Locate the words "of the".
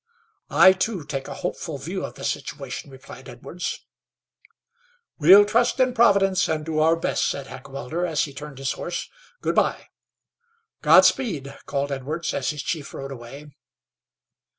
2.03-2.23